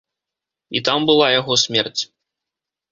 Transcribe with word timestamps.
І 0.79 0.83
там 0.89 0.99
была 1.11 1.29
яго 1.39 1.59
смерць. 1.67 2.01